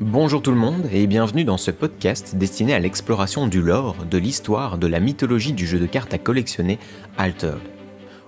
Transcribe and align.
Bonjour 0.00 0.42
tout 0.42 0.50
le 0.50 0.56
monde 0.56 0.88
et 0.92 1.06
bienvenue 1.06 1.44
dans 1.44 1.56
ce 1.56 1.70
podcast 1.70 2.34
destiné 2.34 2.74
à 2.74 2.78
l'exploration 2.78 3.46
du 3.46 3.60
lore, 3.60 3.96
de 4.10 4.18
l'histoire, 4.18 4.78
de 4.78 4.86
la 4.86 5.00
mythologie 5.00 5.52
du 5.52 5.66
jeu 5.66 5.78
de 5.78 5.86
cartes 5.86 6.14
à 6.14 6.18
collectionner 6.18 6.78
Altered. 7.18 7.60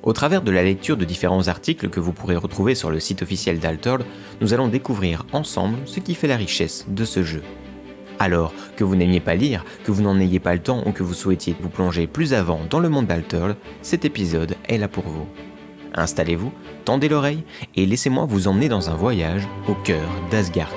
Au 0.02 0.12
travers 0.12 0.42
de 0.42 0.50
la 0.50 0.62
lecture 0.62 0.96
de 0.96 1.04
différents 1.04 1.48
articles 1.48 1.88
que 1.88 2.00
vous 2.00 2.12
pourrez 2.12 2.36
retrouver 2.36 2.74
sur 2.74 2.90
le 2.90 3.00
site 3.00 3.22
officiel 3.22 3.58
d'Altered, 3.58 4.04
nous 4.40 4.52
allons 4.52 4.68
découvrir 4.68 5.26
ensemble 5.32 5.78
ce 5.86 6.00
qui 6.00 6.14
fait 6.14 6.28
la 6.28 6.36
richesse 6.36 6.84
de 6.88 7.04
ce 7.04 7.22
jeu. 7.22 7.42
Alors, 8.18 8.52
que 8.76 8.84
vous 8.84 8.94
n'aimiez 8.94 9.20
pas 9.20 9.34
lire, 9.34 9.64
que 9.84 9.90
vous 9.90 10.02
n'en 10.02 10.20
ayez 10.20 10.40
pas 10.40 10.54
le 10.54 10.62
temps 10.62 10.82
ou 10.86 10.92
que 10.92 11.02
vous 11.02 11.14
souhaitiez 11.14 11.56
vous 11.60 11.70
plonger 11.70 12.06
plus 12.06 12.34
avant 12.34 12.60
dans 12.68 12.80
le 12.80 12.90
monde 12.90 13.06
d'Altered, 13.06 13.56
cet 13.82 14.04
épisode 14.04 14.54
est 14.68 14.78
là 14.78 14.88
pour 14.88 15.04
vous. 15.04 15.26
Installez-vous, 15.94 16.52
tendez 16.84 17.08
l'oreille 17.08 17.44
et 17.74 17.86
laissez-moi 17.86 18.26
vous 18.26 18.48
emmener 18.48 18.68
dans 18.68 18.90
un 18.90 18.96
voyage 18.96 19.48
au 19.68 19.74
cœur 19.74 20.08
d'Asgard. 20.30 20.70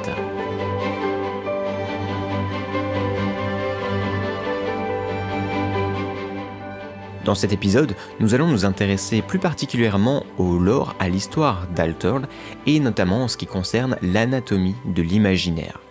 Dans 7.28 7.36
cet 7.36 7.52
épisode, 7.52 7.94
nous 8.22 8.36
allons 8.36 8.48
nous 8.48 8.64
intéresser 8.64 9.22
plus 9.22 9.38
particulièrement 9.38 10.24
au 10.38 10.58
lore, 10.58 10.96
à 10.98 11.10
l'histoire 11.10 11.68
d'Altered, 11.76 12.26
et 12.66 12.80
notamment 12.80 13.24
en 13.24 13.28
ce 13.28 13.36
qui 13.36 13.46
concerne 13.46 13.98
l'anatomie 14.02 14.78
de 14.86 15.02
l'imaginaire. 15.02 15.82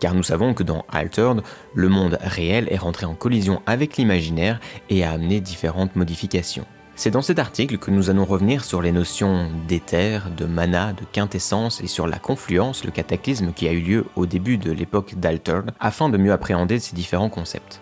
Car 0.00 0.12
nous 0.12 0.22
savons 0.22 0.52
que 0.52 0.62
dans 0.62 0.84
Altered, 0.90 1.40
le 1.74 1.88
monde 1.88 2.18
réel 2.20 2.68
est 2.70 2.76
rentré 2.76 3.06
en 3.06 3.14
collision 3.14 3.62
avec 3.64 3.96
l'imaginaire 3.96 4.60
et 4.90 5.02
a 5.02 5.12
amené 5.12 5.40
différentes 5.40 5.96
modifications. 5.96 6.66
C'est 6.94 7.10
dans 7.10 7.22
cet 7.22 7.38
article 7.38 7.78
que 7.78 7.90
nous 7.90 8.10
allons 8.10 8.26
revenir 8.26 8.62
sur 8.62 8.82
les 8.82 8.92
notions 8.92 9.48
d'éther, 9.66 10.28
de 10.36 10.44
mana, 10.44 10.92
de 10.92 11.06
quintessence 11.10 11.80
et 11.80 11.86
sur 11.86 12.06
la 12.06 12.18
confluence, 12.18 12.84
le 12.84 12.90
cataclysme 12.90 13.54
qui 13.54 13.66
a 13.66 13.72
eu 13.72 13.80
lieu 13.80 14.04
au 14.14 14.26
début 14.26 14.58
de 14.58 14.70
l'époque 14.70 15.14
d'Altered, 15.14 15.70
afin 15.80 16.10
de 16.10 16.18
mieux 16.18 16.32
appréhender 16.32 16.78
ces 16.80 16.94
différents 16.94 17.30
concepts. 17.30 17.80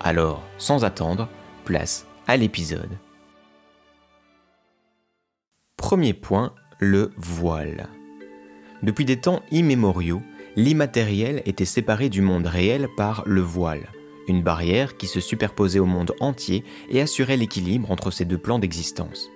Alors, 0.00 0.44
sans 0.58 0.84
attendre, 0.84 1.28
place 1.64 2.06
à 2.26 2.36
l'épisode. 2.36 2.98
Premier 5.76 6.12
point, 6.12 6.54
le 6.78 7.12
voile. 7.16 7.88
Depuis 8.82 9.04
des 9.04 9.20
temps 9.20 9.42
immémoriaux, 9.50 10.22
l'immatériel 10.56 11.42
était 11.46 11.64
séparé 11.64 12.08
du 12.08 12.22
monde 12.22 12.46
réel 12.46 12.88
par 12.96 13.22
le 13.26 13.40
voile, 13.40 13.88
une 14.26 14.42
barrière 14.42 14.96
qui 14.96 15.06
se 15.06 15.20
superposait 15.20 15.78
au 15.78 15.86
monde 15.86 16.14
entier 16.20 16.64
et 16.90 17.00
assurait 17.00 17.36
l'équilibre 17.36 17.90
entre 17.90 18.10
ces 18.10 18.24
deux 18.24 18.38
plans 18.38 18.58
d'existence. 18.58 19.28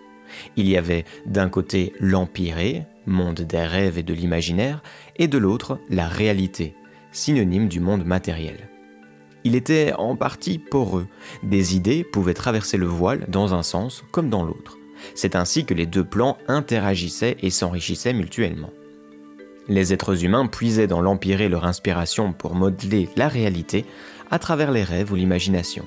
Il 0.57 0.69
y 0.69 0.77
avait 0.77 1.05
d'un 1.27 1.49
côté 1.49 1.93
l'empiré, 2.01 2.87
monde 3.07 3.41
des 3.41 3.63
rêves 3.63 3.99
et 3.99 4.03
de 4.03 4.15
l'imaginaire, 4.15 4.83
et 5.17 5.29
de 5.29 5.39
l'autre 5.39 5.79
la 5.89 6.07
réalité, 6.07 6.75
synonyme 7.13 7.69
du 7.69 7.81
monde 7.81 8.05
matériel. 8.05 8.70
Il 9.45 9.55
était 9.55 9.93
en 9.97 10.17
partie 10.17 10.59
poreux. 10.59 11.07
Des 11.43 11.75
idées 11.75 12.05
pouvaient 12.05 12.35
traverser 12.35 12.77
le 12.77 12.87
voile 12.87 13.25
dans 13.29 13.55
un 13.55 13.63
sens 13.63 14.05
comme 14.11 14.29
dans 14.29 14.45
l'autre. 14.45 14.79
C'est 15.15 15.35
ainsi 15.35 15.65
que 15.65 15.75
les 15.75 15.87
deux 15.87 16.05
plans 16.05 16.37
interagissaient 16.47 17.37
et 17.41 17.51
s'enrichissaient 17.51 18.13
mutuellement. 18.13 18.71
Les 19.69 19.93
êtres 19.93 20.25
humains 20.25 20.47
puisaient 20.47 20.87
dans 20.87 21.01
l'empiré 21.01 21.49
leur 21.49 21.65
inspiration 21.65 22.33
pour 22.33 22.55
modeler 22.55 23.09
la 23.17 23.29
réalité 23.29 23.87
à 24.31 24.39
travers 24.39 24.73
les 24.73 24.83
rêves 24.83 25.13
ou 25.13 25.17
l'imagination. 25.17 25.87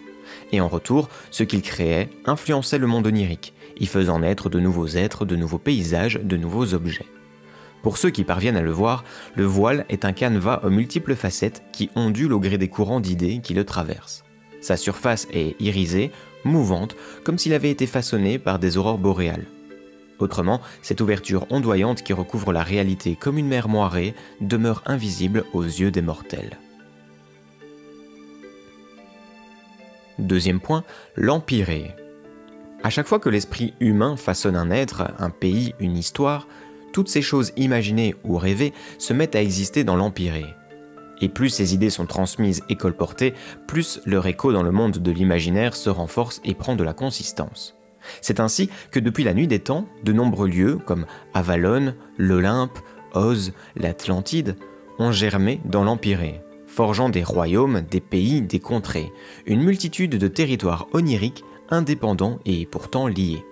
Et 0.52 0.62
en 0.62 0.68
retour, 0.68 1.10
ce 1.32 1.44
qu'ils 1.44 1.62
créaient 1.62 2.10
influençait 2.26 2.78
le 2.78 2.88
monde 2.88 3.08
onirique, 3.08 3.54
y 3.78 3.86
faisant 3.86 4.20
naître 4.20 4.50
de 4.50 4.60
nouveaux 4.60 4.88
êtres, 4.88 5.26
de 5.26 5.36
nouveaux 5.36 5.58
paysages, 5.60 6.20
de 6.24 6.38
nouveaux 6.38 6.74
objets. 6.74 7.06
Pour 7.84 7.98
ceux 7.98 8.12
qui 8.12 8.24
parviennent 8.24 8.56
à 8.56 8.62
le 8.62 8.72
voir, 8.72 9.04
le 9.36 9.44
voile 9.44 9.86
est 9.90 10.06
un 10.06 10.14
canevas 10.14 10.62
aux 10.64 10.70
multiples 10.70 11.16
facettes 11.16 11.64
qui 11.74 11.92
ondule 11.96 12.32
au 12.32 12.40
gré 12.40 12.58
des 12.58 12.70
courants 12.70 13.02
d'idées 13.02 13.42
qui 13.44 13.54
le 13.54 13.66
traversent. 13.66 14.24
Sa 14.62 14.78
surface 14.78 15.28
est 15.34 15.62
irisée, 15.62 16.12
mouvante, 16.46 16.96
comme 17.26 17.38
s'il 17.38 17.54
avait 17.54 17.70
été 17.70 17.86
façonné 17.86 18.40
par 18.40 18.58
des 18.58 18.78
aurores 18.78 18.98
boréales. 18.98 19.46
Autrement, 20.20 20.62
cette 20.82 21.02
ouverture 21.02 21.46
ondoyante 21.50 22.04
qui 22.04 22.14
recouvre 22.14 22.54
la 22.54 22.64
réalité 22.64 23.18
comme 23.18 23.38
une 23.38 23.50
mer 23.50 23.68
moirée 23.68 24.16
demeure 24.40 24.82
invisible 24.86 25.44
aux 25.52 25.64
yeux 25.64 25.92
des 25.92 26.02
mortels. 26.02 26.58
Deuxième 30.20 30.62
point, 30.62 30.86
l'empiré. 31.18 31.94
À 32.84 32.90
chaque 32.90 33.08
fois 33.08 33.20
que 33.20 33.30
l'esprit 33.30 33.74
humain 33.82 34.16
façonne 34.16 34.56
un 34.56 34.72
être, 34.72 35.12
un 35.20 35.30
pays, 35.30 35.74
une 35.80 35.98
histoire, 35.98 36.48
toutes 36.94 37.10
ces 37.10 37.22
choses 37.22 37.52
imaginées 37.58 38.16
ou 38.24 38.38
rêvées 38.38 38.72
se 38.98 39.12
mettent 39.12 39.36
à 39.36 39.42
exister 39.42 39.84
dans 39.84 39.98
l'empiré. 39.98 40.46
Et 41.20 41.28
plus 41.28 41.50
ces 41.50 41.74
idées 41.74 41.90
sont 41.90 42.06
transmises 42.06 42.64
et 42.70 42.76
colportées, 42.76 43.34
plus 43.68 44.00
leur 44.06 44.26
écho 44.28 44.54
dans 44.54 44.64
le 44.64 44.72
monde 44.72 45.00
de 45.00 45.12
l'imaginaire 45.12 45.76
se 45.76 45.90
renforce 45.90 46.42
et 46.46 46.54
prend 46.54 46.76
de 46.76 46.84
la 46.84 46.94
consistance. 46.94 47.76
C'est 48.22 48.40
ainsi 48.40 48.70
que 48.92 49.00
depuis 49.00 49.24
la 49.24 49.34
nuit 49.34 49.48
des 49.48 49.60
temps, 49.60 49.88
de 50.04 50.14
nombreux 50.14 50.50
lieux 50.50 50.78
comme 50.86 51.06
Avalon, 51.34 51.96
l'Olympe, 52.18 52.78
Oz, 53.14 53.54
l'Atlantide 53.76 54.56
ont 55.00 55.12
germé 55.12 55.62
dans 55.66 55.84
l'Empiré, 55.84 56.42
forgeant 56.68 57.10
des 57.10 57.24
royaumes, 57.24 57.82
des 57.90 58.02
pays, 58.02 58.42
des 58.42 58.60
contrées, 58.60 59.12
une 59.46 59.62
multitude 59.62 60.18
de 60.18 60.28
territoires 60.28 60.88
oniriques 60.94 61.44
indépendants 61.70 62.40
et 62.46 62.66
pourtant 62.66 63.08
liés. 63.08 63.44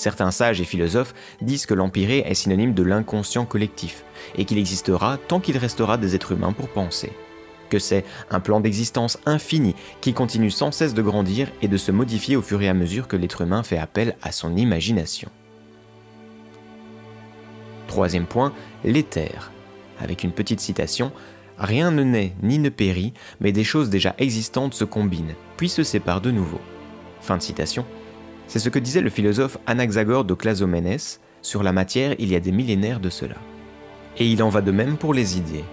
Certains 0.00 0.30
sages 0.30 0.62
et 0.62 0.64
philosophes 0.64 1.12
disent 1.42 1.66
que 1.66 1.74
l'empiré 1.74 2.20
est 2.24 2.32
synonyme 2.32 2.72
de 2.72 2.82
l'inconscient 2.82 3.44
collectif, 3.44 4.02
et 4.34 4.46
qu'il 4.46 4.56
existera 4.56 5.18
tant 5.18 5.40
qu'il 5.40 5.58
restera 5.58 5.98
des 5.98 6.14
êtres 6.14 6.32
humains 6.32 6.54
pour 6.54 6.70
penser. 6.70 7.12
Que 7.68 7.78
c'est 7.78 8.06
un 8.30 8.40
plan 8.40 8.60
d'existence 8.60 9.18
infini 9.26 9.74
qui 10.00 10.14
continue 10.14 10.50
sans 10.50 10.72
cesse 10.72 10.94
de 10.94 11.02
grandir 11.02 11.48
et 11.60 11.68
de 11.68 11.76
se 11.76 11.92
modifier 11.92 12.34
au 12.36 12.40
fur 12.40 12.62
et 12.62 12.68
à 12.70 12.72
mesure 12.72 13.08
que 13.08 13.16
l'être 13.16 13.42
humain 13.42 13.62
fait 13.62 13.76
appel 13.76 14.16
à 14.22 14.32
son 14.32 14.56
imagination. 14.56 15.28
Troisième 17.86 18.26
point, 18.26 18.54
l'éther. 18.84 19.52
Avec 20.00 20.24
une 20.24 20.32
petite 20.32 20.60
citation, 20.60 21.12
Rien 21.58 21.90
ne 21.90 22.04
naît 22.04 22.32
ni 22.42 22.58
ne 22.58 22.70
périt, 22.70 23.12
mais 23.38 23.52
des 23.52 23.64
choses 23.64 23.90
déjà 23.90 24.14
existantes 24.16 24.72
se 24.72 24.84
combinent, 24.84 25.34
puis 25.58 25.68
se 25.68 25.82
séparent 25.82 26.22
de 26.22 26.30
nouveau. 26.30 26.62
Fin 27.20 27.36
de 27.36 27.42
citation. 27.42 27.84
C'est 28.50 28.58
ce 28.58 28.68
que 28.68 28.80
disait 28.80 29.00
le 29.00 29.10
philosophe 29.10 29.58
Anaxagore 29.68 30.24
de 30.24 30.34
Clazoménès 30.34 31.20
sur 31.40 31.62
la 31.62 31.70
matière 31.70 32.16
il 32.18 32.32
y 32.32 32.34
a 32.34 32.40
des 32.40 32.50
millénaires 32.50 32.98
de 32.98 33.08
cela. 33.08 33.36
Et 34.18 34.26
il 34.26 34.42
en 34.42 34.48
va 34.48 34.60
de 34.60 34.72
même 34.72 34.96
pour 34.96 35.14
les 35.14 35.38
idées. 35.38 35.64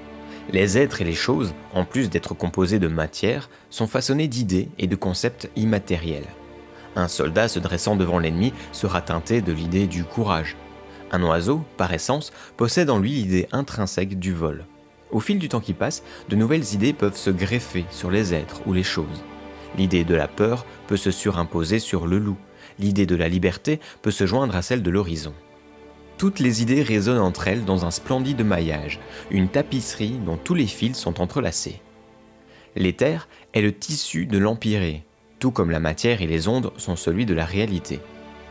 Les 0.52 0.78
êtres 0.78 1.02
et 1.02 1.04
les 1.04 1.16
choses, 1.16 1.56
en 1.74 1.86
plus 1.86 2.12
d'être 2.12 2.36
composés 2.36 2.78
de 2.78 2.88
matière, 2.88 3.50
sont 3.72 3.88
façonnés 3.88 4.28
d'idées 4.28 4.70
et 4.78 4.86
de 4.86 4.96
concepts 4.96 5.50
immatériels. 5.56 6.28
Un 6.96 7.08
soldat 7.08 7.48
se 7.48 7.58
dressant 7.58 7.96
devant 7.96 8.20
l'ennemi 8.20 8.54
sera 8.74 9.02
teinté 9.02 9.42
de 9.42 9.54
l'idée 9.54 9.88
du 9.88 10.04
courage. 10.04 10.56
Un 11.12 11.24
oiseau, 11.24 11.66
par 11.78 11.92
essence, 11.94 12.32
possède 12.58 12.92
en 12.92 13.00
lui 13.00 13.10
l'idée 13.10 13.48
intrinsèque 13.52 14.20
du 14.20 14.36
vol. 14.36 14.66
Au 15.10 15.20
fil 15.20 15.40
du 15.40 15.50
temps 15.50 15.62
qui 15.62 15.74
passe, 15.74 16.04
de 16.30 16.36
nouvelles 16.36 16.76
idées 16.76 16.94
peuvent 16.94 17.18
se 17.18 17.32
greffer 17.32 17.86
sur 17.90 18.12
les 18.12 18.36
êtres 18.36 18.62
ou 18.68 18.74
les 18.74 18.84
choses. 18.84 19.24
L'idée 19.80 20.04
de 20.04 20.14
la 20.14 20.28
peur 20.28 20.68
peut 20.86 20.96
se 20.96 21.10
surimposer 21.10 21.80
sur 21.80 22.06
le 22.06 22.20
loup, 22.20 22.38
l'idée 22.80 23.06
de 23.06 23.16
la 23.16 23.28
liberté 23.28 23.80
peut 24.02 24.12
se 24.12 24.26
joindre 24.26 24.56
à 24.56 24.62
celle 24.62 24.84
de 24.84 24.90
l'horizon. 24.90 25.34
Toutes 26.18 26.40
les 26.40 26.62
idées 26.64 26.82
résonnent 26.82 27.20
entre 27.20 27.48
elles 27.48 27.66
dans 27.66 27.86
un 27.86 27.92
splendide 27.92 28.44
maillage, 28.44 29.00
une 29.30 29.50
tapisserie 29.50 30.20
dont 30.26 30.38
tous 30.38 30.56
les 30.56 30.66
fils 30.66 30.98
sont 30.98 31.22
entrelacés. 31.22 31.82
L'éther 32.76 33.28
est 33.54 33.62
le 33.62 33.72
tissu 33.72 34.26
de 34.26 34.38
l'empiré, 34.38 35.04
tout 35.40 35.52
comme 35.52 35.70
la 35.70 35.80
matière 35.80 36.22
et 36.22 36.28
les 36.28 36.48
ondes 36.48 36.72
sont 36.78 36.96
celui 36.96 37.26
de 37.26 37.36
la 37.36 37.46
réalité. 37.46 38.00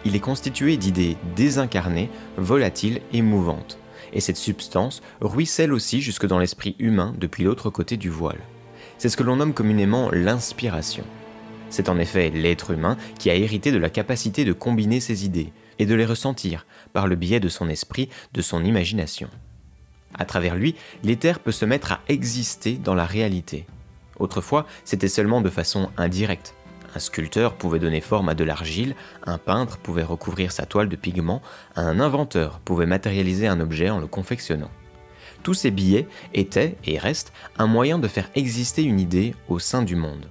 Il 0.05 0.15
est 0.15 0.21
constitué 0.21 0.77
d'idées 0.77 1.17
désincarnées, 1.35 2.11
volatiles 2.37 3.01
et 3.13 3.23
mouvantes, 3.23 3.79
et 4.13 4.21
cette 4.21 4.37
substance 4.37 5.03
ruisselle 5.21 5.73
aussi 5.73 6.01
jusque 6.01 6.27
dans 6.27 6.39
l'esprit 6.39 6.77
humain 6.79 7.15
depuis 7.19 7.43
l'autre 7.43 7.71
côté 7.71 7.97
du 7.97 8.11
voile. 8.11 8.39
C'est 8.99 9.09
ce 9.09 9.17
que 9.17 9.25
l'on 9.25 9.37
nomme 9.37 9.55
communément 9.55 10.11
l'inspiration. 10.13 11.05
C'est 11.71 11.89
en 11.89 11.99
effet 11.99 12.31
l'être 12.31 12.71
humain 12.71 12.97
qui 13.19 13.31
a 13.31 13.35
hérité 13.35 13.73
de 13.73 13.79
la 13.79 13.91
capacité 13.91 14.45
de 14.45 14.53
combiner 14.53 15.01
ses 15.01 15.25
idées 15.25 15.53
et 15.79 15.87
de 15.87 15.95
les 15.95 16.07
ressentir 16.07 16.67
par 16.93 17.07
le 17.07 17.17
biais 17.17 17.41
de 17.41 17.49
son 17.49 17.69
esprit, 17.69 18.09
de 18.33 18.43
son 18.43 18.65
imagination. 18.65 19.29
À 20.15 20.25
travers 20.25 20.55
lui, 20.55 20.77
l'éther 21.03 21.41
peut 21.41 21.53
se 21.53 21.65
mettre 21.65 21.93
à 21.93 22.01
exister 22.09 22.75
dans 22.75 22.95
la 22.95 23.05
réalité. 23.05 23.67
Autrefois, 24.19 24.67
c'était 24.85 25.09
seulement 25.09 25.41
de 25.41 25.51
façon 25.51 25.91
indirecte. 25.97 26.55
Un 26.95 26.99
sculpteur 26.99 27.55
pouvait 27.55 27.79
donner 27.79 28.01
forme 28.01 28.31
à 28.31 28.35
de 28.35 28.45
l'argile, 28.45 28.95
un 29.25 29.37
peintre 29.37 29.77
pouvait 29.77 30.03
recouvrir 30.03 30.53
sa 30.53 30.65
toile 30.65 30.89
de 30.89 30.97
pigments, 30.97 31.43
un 31.75 32.01
inventeur 32.01 32.61
pouvait 32.61 32.87
matérialiser 32.87 33.47
un 33.47 33.61
objet 33.61 33.91
en 33.91 33.99
le 33.99 34.07
confectionnant. 34.07 34.71
Tous 35.43 35.53
ces 35.53 35.71
billets 35.71 36.09
étaient, 36.33 36.77
et 36.87 36.97
restent, 36.97 37.33
un 37.59 37.67
moyen 37.67 37.99
de 37.99 38.09
faire 38.09 38.31
exister 38.35 38.83
une 38.83 38.99
idée 38.99 39.35
au 39.49 39.59
sein 39.59 39.83
du 39.83 39.95
monde. 39.95 40.31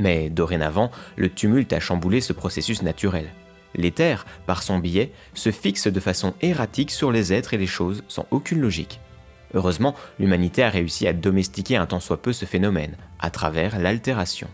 Mais 0.00 0.30
dorénavant, 0.30 0.90
le 1.16 1.28
tumulte 1.28 1.74
a 1.74 1.78
chamboulé 1.78 2.22
ce 2.22 2.32
processus 2.32 2.82
naturel. 2.82 3.26
L'éther, 3.74 4.24
par 4.46 4.62
son 4.62 4.78
biais, 4.78 5.12
se 5.34 5.50
fixe 5.50 5.88
de 5.88 6.00
façon 6.00 6.32
erratique 6.40 6.90
sur 6.90 7.12
les 7.12 7.34
êtres 7.34 7.52
et 7.52 7.58
les 7.58 7.66
choses 7.66 8.02
sans 8.08 8.26
aucune 8.30 8.62
logique. 8.62 8.98
Heureusement, 9.52 9.94
l'humanité 10.18 10.62
a 10.62 10.70
réussi 10.70 11.06
à 11.06 11.12
domestiquer 11.12 11.76
un 11.76 11.84
tant 11.84 12.00
soit 12.00 12.22
peu 12.22 12.32
ce 12.32 12.46
phénomène, 12.46 12.96
à 13.18 13.28
travers 13.28 13.78
l'altération. 13.78 14.48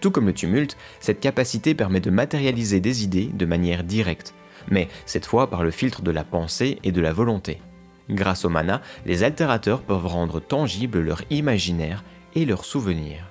Tout 0.00 0.10
comme 0.10 0.26
le 0.26 0.32
tumulte, 0.32 0.78
cette 0.98 1.20
capacité 1.20 1.74
permet 1.74 2.00
de 2.00 2.10
matérialiser 2.10 2.80
des 2.80 3.04
idées 3.04 3.28
de 3.34 3.44
manière 3.44 3.84
directe, 3.84 4.32
mais 4.70 4.88
cette 5.04 5.26
fois 5.26 5.50
par 5.50 5.62
le 5.62 5.70
filtre 5.70 6.00
de 6.00 6.10
la 6.10 6.24
pensée 6.24 6.78
et 6.84 6.92
de 6.92 7.02
la 7.02 7.12
volonté. 7.12 7.60
Grâce 8.08 8.46
au 8.46 8.48
mana, 8.48 8.80
les 9.04 9.24
altérateurs 9.24 9.82
peuvent 9.82 10.06
rendre 10.06 10.40
tangible 10.40 11.00
leur 11.00 11.20
imaginaire 11.28 12.02
et 12.34 12.46
leurs 12.46 12.64
souvenirs. 12.64 13.30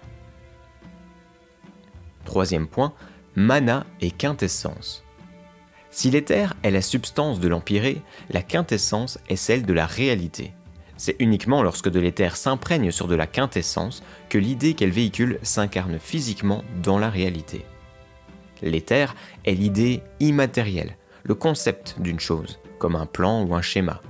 Troisième 2.29 2.67
point, 2.67 2.93
mana 3.35 3.87
et 4.01 4.11
quintessence. 4.11 5.03
Si 5.89 6.11
l'éther 6.11 6.53
est 6.61 6.69
la 6.69 6.83
substance 6.83 7.39
de 7.39 7.47
l'empiré, 7.47 8.03
la 8.29 8.43
quintessence 8.43 9.17
est 9.29 9.35
celle 9.35 9.65
de 9.65 9.73
la 9.73 9.87
réalité. 9.87 10.53
C'est 10.95 11.15
uniquement 11.17 11.63
lorsque 11.63 11.89
de 11.89 11.99
l'éther 11.99 12.35
s'imprègne 12.35 12.91
sur 12.91 13.07
de 13.07 13.15
la 13.15 13.25
quintessence 13.25 14.03
que 14.29 14.37
l'idée 14.37 14.75
qu'elle 14.75 14.91
véhicule 14.91 15.39
s'incarne 15.41 15.97
physiquement 15.97 16.63
dans 16.83 16.99
la 16.99 17.09
réalité. 17.09 17.65
L'éther 18.61 19.15
est 19.43 19.55
l'idée 19.55 20.03
immatérielle, 20.19 20.97
le 21.23 21.33
concept 21.33 21.95
d'une 21.99 22.19
chose, 22.19 22.59
comme 22.77 22.95
un 22.95 23.07
plan 23.07 23.43
ou 23.43 23.55
un 23.55 23.63
schéma. 23.63 24.03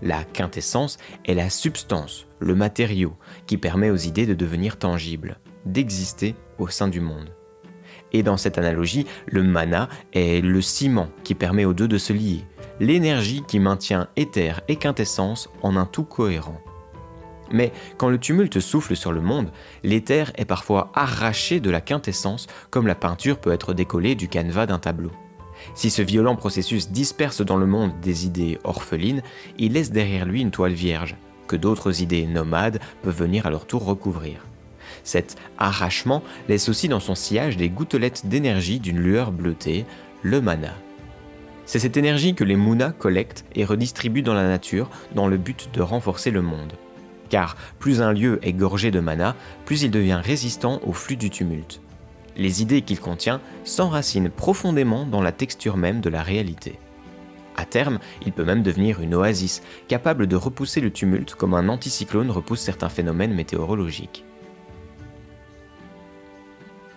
La 0.00 0.22
quintessence 0.22 0.98
est 1.24 1.34
la 1.34 1.50
substance, 1.50 2.28
le 2.38 2.54
matériau, 2.54 3.16
qui 3.48 3.58
permet 3.58 3.90
aux 3.90 3.96
idées 3.96 4.26
de 4.26 4.34
devenir 4.34 4.78
tangibles, 4.78 5.40
d'exister 5.66 6.36
au 6.58 6.68
sein 6.68 6.86
du 6.86 7.00
monde. 7.00 7.34
Et 8.14 8.22
dans 8.22 8.36
cette 8.38 8.58
analogie, 8.58 9.06
le 9.26 9.42
mana 9.42 9.90
est 10.14 10.42
le 10.42 10.62
ciment 10.62 11.08
qui 11.24 11.34
permet 11.34 11.64
aux 11.64 11.74
deux 11.74 11.88
de 11.88 11.98
se 11.98 12.12
lier, 12.12 12.44
l'énergie 12.78 13.42
qui 13.46 13.58
maintient 13.58 14.06
éther 14.16 14.62
et 14.68 14.76
quintessence 14.76 15.50
en 15.62 15.76
un 15.76 15.84
tout 15.84 16.04
cohérent. 16.04 16.60
Mais 17.50 17.72
quand 17.98 18.08
le 18.08 18.18
tumulte 18.18 18.60
souffle 18.60 18.94
sur 18.94 19.12
le 19.12 19.20
monde, 19.20 19.50
l'éther 19.82 20.32
est 20.36 20.44
parfois 20.44 20.92
arraché 20.94 21.58
de 21.58 21.70
la 21.70 21.80
quintessence 21.80 22.46
comme 22.70 22.86
la 22.86 22.94
peinture 22.94 23.38
peut 23.38 23.52
être 23.52 23.74
décollée 23.74 24.14
du 24.14 24.28
canevas 24.28 24.66
d'un 24.66 24.78
tableau. 24.78 25.10
Si 25.74 25.90
ce 25.90 26.02
violent 26.02 26.36
processus 26.36 26.90
disperse 26.90 27.42
dans 27.42 27.56
le 27.56 27.66
monde 27.66 27.98
des 28.00 28.26
idées 28.26 28.58
orphelines, 28.62 29.22
il 29.58 29.72
laisse 29.72 29.90
derrière 29.90 30.24
lui 30.24 30.40
une 30.40 30.52
toile 30.52 30.72
vierge, 30.72 31.16
que 31.48 31.56
d'autres 31.56 32.00
idées 32.00 32.26
nomades 32.26 32.78
peuvent 33.02 33.18
venir 33.18 33.46
à 33.46 33.50
leur 33.50 33.66
tour 33.66 33.84
recouvrir. 33.84 34.40
Cet 35.04 35.36
arrachement 35.58 36.22
laisse 36.48 36.68
aussi 36.68 36.88
dans 36.88 37.00
son 37.00 37.14
sillage 37.14 37.56
des 37.56 37.68
gouttelettes 37.68 38.26
d'énergie 38.26 38.80
d'une 38.80 38.98
lueur 38.98 39.30
bleutée, 39.30 39.84
le 40.22 40.40
mana. 40.40 40.74
C'est 41.66 41.78
cette 41.78 41.96
énergie 41.96 42.34
que 42.34 42.44
les 42.44 42.56
Munas 42.56 42.92
collectent 42.92 43.44
et 43.54 43.64
redistribuent 43.64 44.22
dans 44.22 44.34
la 44.34 44.48
nature 44.48 44.90
dans 45.14 45.28
le 45.28 45.38
but 45.38 45.70
de 45.72 45.82
renforcer 45.82 46.30
le 46.30 46.42
monde. 46.42 46.72
Car 47.30 47.56
plus 47.78 48.02
un 48.02 48.12
lieu 48.12 48.38
est 48.42 48.52
gorgé 48.52 48.90
de 48.90 49.00
mana, 49.00 49.34
plus 49.64 49.82
il 49.82 49.90
devient 49.90 50.20
résistant 50.22 50.80
au 50.84 50.92
flux 50.92 51.16
du 51.16 51.30
tumulte. 51.30 51.80
Les 52.36 52.62
idées 52.62 52.82
qu'il 52.82 53.00
contient 53.00 53.40
s'enracinent 53.64 54.30
profondément 54.30 55.06
dans 55.06 55.22
la 55.22 55.32
texture 55.32 55.76
même 55.76 56.00
de 56.00 56.10
la 56.10 56.22
réalité. 56.22 56.78
À 57.56 57.64
terme, 57.64 57.98
il 58.26 58.32
peut 58.32 58.44
même 58.44 58.62
devenir 58.62 59.00
une 59.00 59.14
oasis, 59.14 59.62
capable 59.88 60.26
de 60.26 60.36
repousser 60.36 60.80
le 60.80 60.90
tumulte 60.90 61.34
comme 61.34 61.54
un 61.54 61.68
anticyclone 61.68 62.30
repousse 62.30 62.60
certains 62.60 62.88
phénomènes 62.88 63.34
météorologiques. 63.34 64.24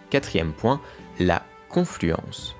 Quatrième 0.09 0.53
point, 0.53 0.81
la 1.19 1.43
confluence. 1.69 2.55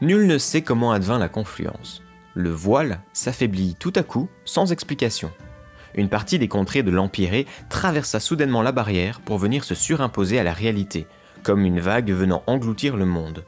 Nul 0.00 0.26
ne 0.26 0.38
sait 0.38 0.62
comment 0.62 0.92
advint 0.92 1.18
la 1.18 1.28
confluence. 1.28 2.02
Le 2.34 2.50
voile 2.50 3.00
s'affaiblit 3.12 3.76
tout 3.78 3.92
à 3.96 4.02
coup, 4.02 4.28
sans 4.44 4.72
explication. 4.72 5.30
Une 5.94 6.08
partie 6.08 6.38
des 6.38 6.48
contrées 6.48 6.82
de 6.82 6.90
l'Empiré 6.90 7.46
traversa 7.68 8.20
soudainement 8.20 8.62
la 8.62 8.72
barrière 8.72 9.20
pour 9.20 9.38
venir 9.38 9.64
se 9.64 9.74
surimposer 9.74 10.38
à 10.38 10.42
la 10.42 10.52
réalité, 10.52 11.06
comme 11.42 11.64
une 11.64 11.80
vague 11.80 12.10
venant 12.10 12.42
engloutir 12.46 12.96
le 12.96 13.06
monde. 13.06 13.44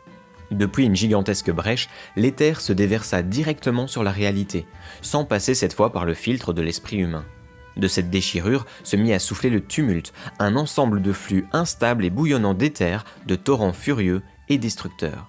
Depuis 0.53 0.85
une 0.85 0.95
gigantesque 0.95 1.51
brèche, 1.51 1.89
l'éther 2.15 2.61
se 2.61 2.73
déversa 2.73 3.23
directement 3.23 3.89
sur 3.89 4.05
la 4.05 4.13
réalité, 4.13 4.67
sans 5.03 5.25
passer 5.25 5.55
cette 5.55 5.73
fois 5.73 5.93
par 5.93 6.05
le 6.05 6.15
filtre 6.15 6.53
de 6.53 6.63
l'esprit 6.63 6.99
humain. 6.99 7.25
De 7.77 7.89
cette 7.89 8.11
déchirure 8.11 8.67
se 8.85 8.97
mit 8.97 9.13
à 9.13 9.19
souffler 9.19 9.51
le 9.51 9.65
tumulte, 9.65 10.13
un 10.39 10.57
ensemble 10.57 11.03
de 11.03 11.13
flux 11.13 11.47
instables 11.53 12.05
et 12.05 12.11
bouillonnants 12.11 12.55
d'éther, 12.55 13.05
de 13.27 13.37
torrents 13.37 13.73
furieux 13.73 14.23
et 14.49 14.59
destructeurs. 14.59 15.29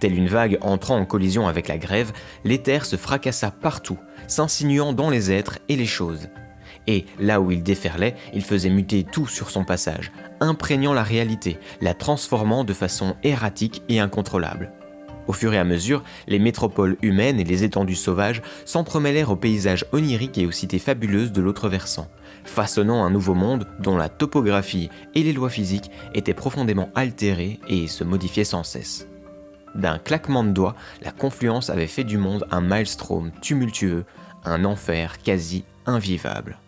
Telle 0.00 0.14
une 0.14 0.28
vague 0.28 0.58
entrant 0.60 0.98
en 0.98 1.06
collision 1.06 1.48
avec 1.48 1.68
la 1.68 1.78
grève, 1.78 2.12
l'éther 2.44 2.84
se 2.84 2.96
fracassa 2.96 3.50
partout, 3.50 3.98
s'insinuant 4.28 4.92
dans 4.92 5.10
les 5.10 5.32
êtres 5.32 5.58
et 5.68 5.76
les 5.76 5.86
choses. 5.86 6.28
Et 6.86 7.06
là 7.18 7.40
où 7.40 7.50
il 7.50 7.62
déferlait, 7.62 8.14
il 8.32 8.44
faisait 8.44 8.70
muter 8.70 9.04
tout 9.04 9.26
sur 9.26 9.50
son 9.50 9.64
passage, 9.64 10.12
imprégnant 10.40 10.92
la 10.92 11.02
réalité, 11.02 11.58
la 11.80 11.94
transformant 11.94 12.62
de 12.62 12.74
façon 12.74 13.16
erratique 13.22 13.82
et 13.88 13.98
incontrôlable. 13.98 14.72
Au 15.26 15.32
fur 15.32 15.52
et 15.52 15.58
à 15.58 15.64
mesure, 15.64 16.04
les 16.28 16.38
métropoles 16.38 16.96
humaines 17.02 17.40
et 17.40 17.44
les 17.44 17.64
étendues 17.64 17.96
sauvages 17.96 18.42
s'entremêlèrent 18.64 19.30
aux 19.30 19.36
paysages 19.36 19.84
oniriques 19.92 20.38
et 20.38 20.46
aux 20.46 20.52
cités 20.52 20.78
fabuleuses 20.78 21.32
de 21.32 21.42
l'autre 21.42 21.68
versant, 21.68 22.08
façonnant 22.44 23.04
un 23.04 23.10
nouveau 23.10 23.34
monde 23.34 23.66
dont 23.80 23.96
la 23.96 24.08
topographie 24.08 24.88
et 25.14 25.22
les 25.22 25.32
lois 25.32 25.50
physiques 25.50 25.90
étaient 26.14 26.34
profondément 26.34 26.90
altérées 26.94 27.58
et 27.68 27.88
se 27.88 28.04
modifiaient 28.04 28.44
sans 28.44 28.62
cesse. 28.62 29.08
D'un 29.74 29.98
claquement 29.98 30.44
de 30.44 30.50
doigts, 30.50 30.76
la 31.02 31.12
confluence 31.12 31.70
avait 31.70 31.86
fait 31.86 32.04
du 32.04 32.18
monde 32.18 32.46
un 32.50 32.60
maelstrom 32.60 33.32
tumultueux, 33.42 34.04
un 34.44 34.64
enfer 34.64 35.18
quasi 35.18 35.64
invivable. 35.86 36.58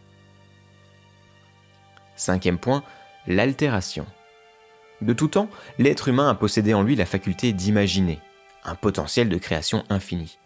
Cinquième 2.16 2.58
point, 2.58 2.82
l'altération. 3.28 4.04
De 5.00 5.12
tout 5.12 5.28
temps, 5.28 5.48
l'être 5.78 6.08
humain 6.08 6.28
a 6.28 6.34
possédé 6.34 6.74
en 6.74 6.82
lui 6.82 6.96
la 6.96 7.06
faculté 7.06 7.52
d'imaginer, 7.52 8.18
un 8.68 8.74
potentiel 8.74 9.28
de 9.28 9.38
création 9.38 9.84
infini. 9.90 10.38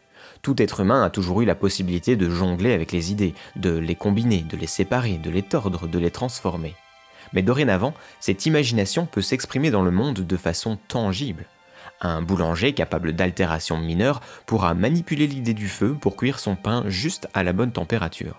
Tout 0.43 0.61
être 0.61 0.81
humain 0.81 1.05
a 1.05 1.11
toujours 1.11 1.43
eu 1.43 1.45
la 1.45 1.55
possibilité 1.55 2.17
de 2.17 2.31
jongler 2.31 2.73
avec 2.73 2.93
les 2.93 3.13
idées, 3.13 3.35
de 3.57 3.77
les 3.77 3.95
combiner, 3.95 4.41
de 4.41 4.57
les 4.57 4.67
séparer, 4.67 5.19
de 5.19 5.31
les 5.31 5.43
tordre, 5.43 5.87
de 5.87 5.99
les 5.99 6.11
transformer. 6.11 6.75
Mais 7.33 7.43
dorénavant, 7.43 7.95
cette 8.21 8.47
imagination 8.47 9.07
peut 9.07 9.23
s'exprimer 9.23 9.71
dans 9.71 9.83
le 9.83 9.91
monde 9.91 10.21
de 10.21 10.37
façon 10.37 10.79
tangible. 10.89 11.47
Un 12.01 12.21
boulanger 12.21 12.73
capable 12.73 13.13
d'altération 13.13 13.79
mineure 13.79 14.21
pourra 14.47 14.75
manipuler 14.75 15.27
l'idée 15.27 15.55
du 15.55 15.69
feu 15.69 15.97
pour 16.01 16.17
cuire 16.17 16.41
son 16.41 16.57
pain 16.57 16.85
juste 16.89 17.29
à 17.33 17.45
la 17.45 17.53
bonne 17.53 17.73
température. 17.73 18.37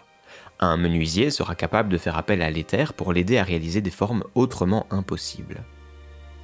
Un 0.59 0.77
menuisier 0.77 1.31
sera 1.31 1.55
capable 1.55 1.89
de 1.89 1.97
faire 1.97 2.17
appel 2.17 2.41
à 2.41 2.51
l'éther 2.51 2.93
pour 2.93 3.13
l'aider 3.13 3.37
à 3.37 3.43
réaliser 3.43 3.81
des 3.81 3.89
formes 3.89 4.23
autrement 4.35 4.85
impossibles. 4.91 5.63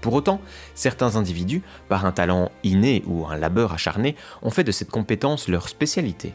Pour 0.01 0.13
autant, 0.13 0.39
certains 0.75 1.15
individus, 1.15 1.61
par 1.89 2.05
un 2.05 2.11
talent 2.11 2.51
inné 2.63 3.03
ou 3.05 3.25
un 3.27 3.37
labeur 3.37 3.73
acharné, 3.73 4.15
ont 4.41 4.49
fait 4.49 4.63
de 4.63 4.71
cette 4.71 4.91
compétence 4.91 5.47
leur 5.47 5.67
spécialité. 5.67 6.33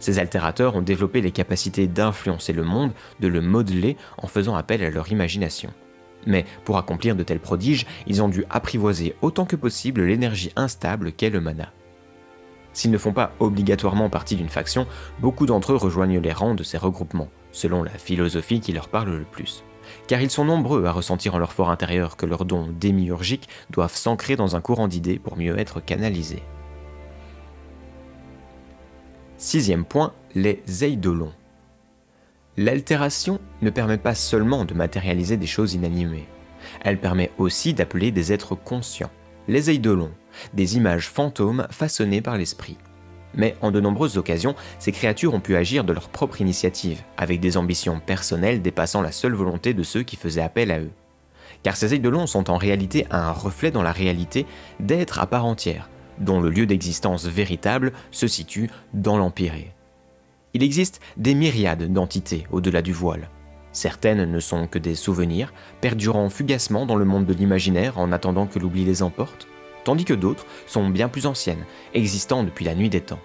Ces 0.00 0.18
altérateurs 0.18 0.74
ont 0.74 0.82
développé 0.82 1.20
les 1.20 1.30
capacités 1.30 1.86
d'influencer 1.86 2.52
le 2.52 2.64
monde, 2.64 2.92
de 3.20 3.28
le 3.28 3.40
modeler 3.40 3.96
en 4.18 4.26
faisant 4.26 4.56
appel 4.56 4.82
à 4.82 4.90
leur 4.90 5.10
imagination. 5.12 5.72
Mais 6.26 6.44
pour 6.64 6.78
accomplir 6.78 7.14
de 7.14 7.22
tels 7.22 7.40
prodiges, 7.40 7.86
ils 8.06 8.22
ont 8.22 8.28
dû 8.28 8.44
apprivoiser 8.50 9.14
autant 9.22 9.44
que 9.44 9.56
possible 9.56 10.02
l'énergie 10.02 10.52
instable 10.56 11.12
qu'est 11.12 11.30
le 11.30 11.40
mana. 11.40 11.70
S'ils 12.72 12.90
ne 12.90 12.98
font 12.98 13.12
pas 13.12 13.32
obligatoirement 13.38 14.10
partie 14.10 14.34
d'une 14.34 14.48
faction, 14.48 14.86
beaucoup 15.20 15.46
d'entre 15.46 15.72
eux 15.72 15.76
rejoignent 15.76 16.20
les 16.20 16.32
rangs 16.32 16.54
de 16.54 16.64
ces 16.64 16.78
regroupements, 16.78 17.28
selon 17.52 17.84
la 17.84 17.90
philosophie 17.90 18.60
qui 18.60 18.72
leur 18.72 18.88
parle 18.88 19.10
le 19.10 19.24
plus 19.24 19.62
car 20.06 20.20
ils 20.20 20.30
sont 20.30 20.44
nombreux 20.44 20.84
à 20.84 20.92
ressentir 20.92 21.34
en 21.34 21.38
leur 21.38 21.52
fort 21.52 21.70
intérieur 21.70 22.16
que 22.16 22.26
leurs 22.26 22.44
dons 22.44 22.68
démiurgiques 22.68 23.48
doivent 23.70 23.94
s'ancrer 23.94 24.36
dans 24.36 24.56
un 24.56 24.60
courant 24.60 24.88
d'idées 24.88 25.18
pour 25.18 25.36
mieux 25.36 25.58
être 25.58 25.80
canalisés. 25.80 26.42
Sixième 29.36 29.84
point, 29.84 30.12
les 30.34 30.62
eidolons. 30.84 31.32
L'altération 32.56 33.40
ne 33.62 33.70
permet 33.70 33.98
pas 33.98 34.14
seulement 34.14 34.64
de 34.64 34.74
matérialiser 34.74 35.36
des 35.36 35.46
choses 35.46 35.74
inanimées, 35.74 36.28
elle 36.82 37.00
permet 37.00 37.30
aussi 37.38 37.74
d'appeler 37.74 38.10
des 38.10 38.32
êtres 38.32 38.54
conscients, 38.54 39.10
les 39.48 39.70
eidolons, 39.70 40.12
des 40.54 40.76
images 40.76 41.08
fantômes 41.08 41.66
façonnées 41.70 42.22
par 42.22 42.36
l'esprit 42.36 42.78
mais 43.36 43.56
en 43.60 43.70
de 43.70 43.80
nombreuses 43.80 44.18
occasions, 44.18 44.54
ces 44.78 44.92
créatures 44.92 45.34
ont 45.34 45.40
pu 45.40 45.56
agir 45.56 45.84
de 45.84 45.92
leur 45.92 46.08
propre 46.08 46.40
initiative, 46.40 47.02
avec 47.16 47.40
des 47.40 47.56
ambitions 47.56 48.00
personnelles 48.00 48.62
dépassant 48.62 49.02
la 49.02 49.12
seule 49.12 49.34
volonté 49.34 49.74
de 49.74 49.82
ceux 49.82 50.02
qui 50.02 50.16
faisaient 50.16 50.42
appel 50.42 50.70
à 50.70 50.80
eux. 50.80 50.90
Car 51.62 51.76
ces 51.76 51.94
eidolons 51.94 52.26
sont 52.26 52.50
en 52.50 52.56
réalité 52.56 53.06
un 53.10 53.32
reflet 53.32 53.70
dans 53.70 53.82
la 53.82 53.92
réalité 53.92 54.46
d'êtres 54.80 55.18
à 55.18 55.26
part 55.26 55.46
entière, 55.46 55.88
dont 56.18 56.40
le 56.40 56.50
lieu 56.50 56.66
d'existence 56.66 57.26
véritable 57.26 57.92
se 58.10 58.26
situe 58.26 58.70
dans 58.92 59.16
l'Empiré. 59.16 59.72
Il 60.52 60.62
existe 60.62 61.00
des 61.16 61.34
myriades 61.34 61.92
d'entités 61.92 62.46
au-delà 62.52 62.82
du 62.82 62.92
voile. 62.92 63.28
Certaines 63.72 64.30
ne 64.30 64.38
sont 64.38 64.68
que 64.68 64.78
des 64.78 64.94
souvenirs, 64.94 65.52
perdurant 65.80 66.30
fugacement 66.30 66.86
dans 66.86 66.94
le 66.94 67.04
monde 67.04 67.26
de 67.26 67.34
l'imaginaire 67.34 67.98
en 67.98 68.12
attendant 68.12 68.46
que 68.46 68.60
l'oubli 68.60 68.84
les 68.84 69.02
emporte 69.02 69.48
tandis 69.84 70.04
que 70.04 70.14
d'autres 70.14 70.46
sont 70.66 70.88
bien 70.88 71.08
plus 71.08 71.26
anciennes, 71.26 71.64
existant 71.92 72.42
depuis 72.42 72.64
la 72.64 72.74
nuit 72.74 72.90
des 72.90 73.00
temps. 73.00 73.20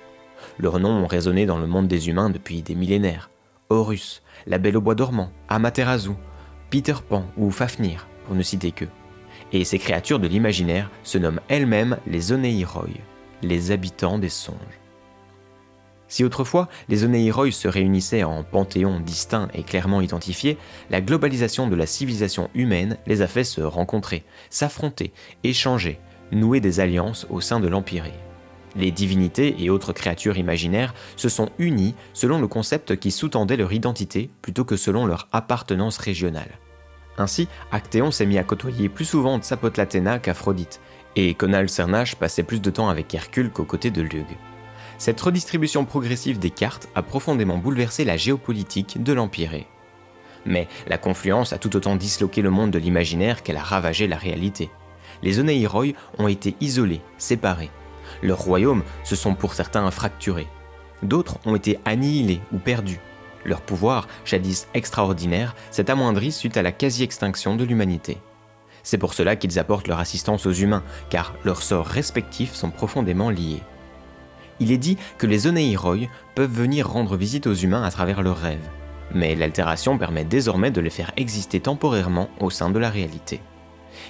Leurs 0.58 0.80
noms 0.80 1.04
ont 1.04 1.08
résonné 1.08 1.46
dans 1.46 1.58
le 1.58 1.68
monde 1.68 1.88
des 1.88 2.10
humains 2.10 2.30
depuis 2.30 2.62
des 2.62 2.76
millénaires. 2.76 3.30
Horus, 3.70 4.22
la 4.48 4.58
Belle 4.58 4.78
au 4.78 4.82
bois 4.82 4.96
dormant, 4.96 5.32
Amaterasu, 5.48 6.12
Peter 6.70 6.96
Pan 7.08 7.26
ou 7.38 7.52
Fafnir, 7.52 8.08
pour 8.26 8.36
ne 8.36 8.44
citer 8.44 8.72
que. 8.72 8.86
Et 9.52 9.64
ces 9.64 9.80
créatures 9.80 10.20
de 10.20 10.28
l'imaginaire 10.28 10.90
se 11.04 11.18
nomment 11.18 11.42
elles-mêmes 11.48 11.98
les 12.08 12.32
Oneiroy, 12.32 12.90
les 13.42 13.72
habitants 13.72 14.20
des 14.20 14.30
songes. 14.30 14.56
Si 16.08 16.24
autrefois 16.24 16.68
les 16.90 17.04
Oneiroy 17.04 17.52
se 17.52 17.68
réunissaient 17.68 18.24
en 18.24 18.44
panthéons 18.44 19.00
distincts 19.00 19.48
et 19.54 19.64
clairement 19.64 20.02
identifiés, 20.02 20.58
la 20.90 21.02
globalisation 21.02 21.68
de 21.68 21.76
la 21.76 21.86
civilisation 21.86 22.50
humaine 22.56 22.98
les 23.06 23.22
a 23.22 23.28
fait 23.28 23.44
se 23.44 23.62
rencontrer, 23.62 24.24
s'affronter, 24.50 25.14
échanger, 25.44 26.00
nouer 26.32 26.60
des 26.60 26.80
alliances 26.80 27.28
au 27.30 27.42
sein 27.42 27.60
de 27.60 27.68
l'Empire. 27.68 28.06
Les 28.76 28.92
divinités 28.92 29.56
et 29.60 29.70
autres 29.70 29.94
créatures 29.94 30.38
imaginaires 30.38 30.94
se 31.16 31.30
sont 31.30 31.50
unies 31.58 31.96
selon 32.14 32.40
le 32.40 32.48
concept 32.48 32.96
qui 32.98 33.12
sous-tendait 33.12 33.58
leur 33.58 33.74
identité 33.74 34.30
plutôt 34.42 34.64
que 34.64 34.78
selon 34.78 35.06
leur 35.06 35.28
appartenance 35.32 35.98
régionale. 35.98 36.60
Ainsi, 37.18 37.48
Actéon 37.72 38.12
s'est 38.12 38.26
mis 38.26 38.38
à 38.38 38.44
côtoyer 38.44 38.88
plus 38.88 39.06
souvent 39.06 39.40
Tsapot 39.40 39.72
qu'Aphrodite, 39.72 40.80
et 41.16 41.34
Conal 41.34 41.68
Cernach 41.70 42.16
passait 42.16 42.44
plus 42.44 42.62
de 42.62 42.70
temps 42.70 42.90
avec 42.90 43.14
Hercule 43.14 43.50
qu'aux 43.50 43.66
côtés 43.66 43.92
de 43.92 44.02
Lug. 44.02 44.28
Cette 44.98 45.20
redistribution 45.20 45.86
progressive 45.86 46.40
des 46.40 46.50
cartes 46.50 46.88
a 46.96 47.02
profondément 47.02 47.58
bouleversé 47.58 48.06
la 48.06 48.18
géopolitique 48.18 49.02
de 49.02 49.14
l'Empire. 49.14 49.52
Mais 50.46 50.68
la 50.88 50.98
confluence 50.98 51.52
a 51.52 51.58
tout 51.58 51.76
autant 51.76 51.96
disloqué 51.96 52.42
le 52.42 52.50
monde 52.50 52.72
de 52.72 52.80
l'imaginaire 52.80 53.44
qu'elle 53.44 53.58
a 53.58 53.64
ravagé 53.64 54.08
la 54.08 54.18
réalité. 54.18 54.70
Les 55.22 55.40
Oneiroy 55.40 55.94
ont 56.18 56.28
été 56.28 56.56
isolés, 56.62 57.02
séparés. 57.18 57.72
Leurs 58.24 58.40
royaumes 58.40 58.84
se 59.04 59.16
sont 59.16 59.36
pour 59.36 59.54
certains 59.54 59.90
fracturés. 59.92 60.48
D'autres 61.04 61.38
ont 61.46 61.56
été 61.56 61.80
annihilés 61.86 62.42
ou 62.52 62.58
perdus. 62.58 63.00
Leur 63.46 63.62
pouvoir, 63.62 64.08
jadis 64.26 64.68
extraordinaire, 64.74 65.56
s'est 65.72 65.90
amoindri 65.90 66.32
suite 66.32 66.58
à 66.58 66.62
la 66.62 66.72
quasi-extinction 66.72 67.56
de 67.56 67.64
l'humanité. 67.64 68.18
C'est 68.84 68.98
pour 68.98 69.14
cela 69.14 69.36
qu'ils 69.36 69.60
apportent 69.60 69.88
leur 69.88 70.00
assistance 70.00 70.46
aux 70.46 70.54
humains, 70.54 70.84
car 71.10 71.34
leurs 71.44 71.62
sorts 71.62 71.86
respectifs 71.86 72.54
sont 72.54 72.72
profondément 72.72 73.30
liés 73.30 73.62
il 74.60 74.72
est 74.72 74.78
dit 74.78 74.98
que 75.18 75.28
les 75.28 75.48
Oneiroy 75.48 76.08
peuvent 76.36 76.52
venir 76.52 76.90
rendre 76.90 77.16
visite 77.16 77.48
aux 77.48 77.54
humains 77.54 77.84
à 77.84 77.92
travers 77.92 78.22
leurs 78.22 78.38
rêves, 78.38 78.70
mais 79.14 79.36
l'altération 79.36 79.98
permet 79.98 80.26
désormais 80.26 80.72
de 80.72 80.82
les 80.82 80.90
faire 80.90 81.12
exister 81.18 81.60
temporairement 81.60 82.30
au 82.40 82.50
sein 82.50 82.70
de 82.70 82.80
la 82.80 82.90
réalité. 82.90 83.42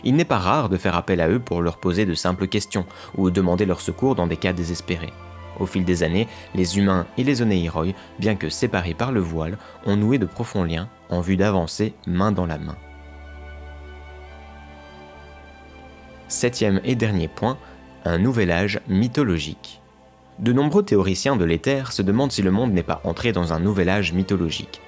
Il 0.04 0.16
n'est 0.16 0.26
pas 0.26 0.38
rare 0.38 0.70
de 0.70 0.78
faire 0.78 0.96
appel 0.96 1.22
à 1.22 1.30
eux 1.30 1.40
pour 1.40 1.62
leur 1.62 1.78
poser 1.78 2.06
de 2.06 2.14
simples 2.14 2.48
questions 2.48 2.86
ou 3.18 3.30
demander 3.30 3.66
leur 3.66 3.82
secours 3.82 4.16
dans 4.16 4.28
des 4.28 4.38
cas 4.38 4.54
désespérés. 4.54 5.14
Au 5.60 5.66
fil 5.66 5.84
des 5.84 6.04
années, 6.04 6.28
les 6.56 6.78
humains 6.78 7.06
et 7.18 7.24
les 7.24 7.42
Oneiroy, 7.42 7.94
bien 8.18 8.36
que 8.36 8.50
séparés 8.50 8.94
par 8.94 9.12
le 9.12 9.20
voile, 9.20 9.58
ont 9.86 9.98
noué 9.98 10.18
de 10.18 10.26
profonds 10.26 10.64
liens 10.64 10.90
en 11.10 11.22
vue 11.22 11.38
d'avancer 11.38 11.94
main 12.08 12.32
dans 12.32 12.46
la 12.46 12.58
main. 12.58 12.78
Septième 16.28 16.80
et 16.84 16.96
dernier 16.96 17.28
point, 17.28 17.58
un 18.06 18.20
nouvel 18.20 18.52
âge 18.52 18.80
mythologique. 18.88 19.82
De 20.38 20.54
nombreux 20.54 20.84
théoriciens 20.84 21.36
de 21.36 21.44
l'éther 21.44 21.92
se 21.92 22.02
demandent 22.02 22.32
si 22.32 22.42
le 22.42 22.52
monde 22.52 22.72
n'est 22.72 22.84
pas 22.84 23.02
entré 23.04 23.34
dans 23.34 23.52
un 23.52 23.60
nouvel 23.60 23.90
âge 23.90 24.14
mythologique. 24.14 24.80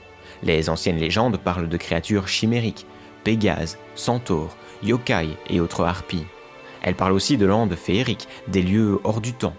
Les 0.43 0.69
anciennes 0.69 0.97
légendes 0.97 1.37
parlent 1.37 1.67
de 1.67 1.77
créatures 1.77 2.27
chimériques, 2.27 2.85
Pégase, 3.23 3.77
centaures, 3.95 4.55
yokai 4.83 5.29
et 5.49 5.59
autres 5.59 5.83
harpies. 5.83 6.25
Elles 6.81 6.95
parlent 6.95 7.13
aussi 7.13 7.37
de 7.37 7.45
landes 7.45 7.75
féeriques, 7.75 8.27
des 8.47 8.61
lieux 8.61 8.99
hors 9.03 9.21
du 9.21 9.33
temps. 9.33 9.55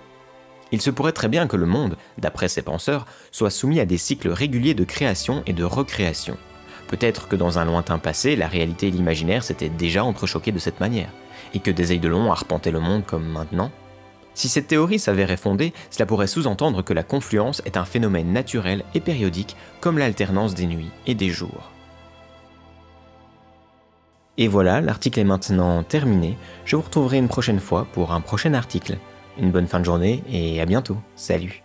Il 0.73 0.81
se 0.81 0.91
pourrait 0.91 1.13
très 1.13 1.29
bien 1.29 1.47
que 1.47 1.57
le 1.57 1.67
monde, 1.67 1.97
d'après 2.19 2.49
ces 2.49 2.63
penseurs, 2.63 3.07
soit 3.31 3.51
soumis 3.51 3.81
à 3.81 3.85
des 3.85 3.99
cycles 3.99 4.31
réguliers 4.31 4.75
de 4.75 4.85
création 4.85 5.43
et 5.47 5.53
de 5.53 5.65
recréation. 5.65 6.37
Peut-être 6.89 7.29
que 7.29 7.37
dans 7.37 7.59
un 7.59 7.65
lointain 7.65 7.99
passé, 7.99 8.37
la 8.37 8.49
réalité 8.49 8.89
et 8.89 8.91
l'imaginaire 8.91 9.45
s'étaient 9.45 9.69
déjà 9.69 10.05
entrechoqués 10.05 10.53
de 10.53 10.59
cette 10.59 10.81
manière, 10.81 11.11
et 11.55 11.61
que 11.61 11.71
des 11.71 11.93
Eidolons 11.93 12.33
arpentaient 12.33 12.71
le 12.71 12.81
monde 12.81 13.05
comme 13.07 13.27
maintenant, 13.27 13.71
si 14.35 14.49
cette 14.49 14.67
théorie 14.67 14.99
s'avérait 14.99 15.37
fondée, 15.37 15.73
cela 15.91 16.07
pourrait 16.07 16.27
sous-entendre 16.27 16.83
que 16.83 16.95
la 16.95 17.03
confluence 17.03 17.61
est 17.67 17.77
un 17.77 17.85
phénomène 17.85 18.33
naturel 18.33 18.85
et 18.95 19.01
périodique 19.01 19.57
comme 19.81 19.99
l'alternance 19.99 20.55
des 20.55 20.67
nuits 20.67 20.91
et 21.07 21.15
des 21.15 21.29
jours. 21.29 21.71
Et 24.43 24.49
voilà, 24.49 24.81
l'article 24.81 25.21
est 25.21 25.25
maintenant 25.25 25.85
terminé. 25.85 26.37
Je 26.65 26.75
vous 26.75 26.83
retrouverai 26.83 27.17
une 27.17 27.29
prochaine 27.29 27.61
fois 27.61 27.87
pour 27.93 28.11
un 28.11 28.21
prochain 28.21 28.55
article. 28.55 28.99
Une 29.39 29.53
bonne 29.53 29.69
fin 29.69 29.79
de 29.79 29.85
journée 29.85 30.25
et 30.29 30.61
à 30.61 30.67
bientôt. 30.67 30.97
Salut 31.15 31.62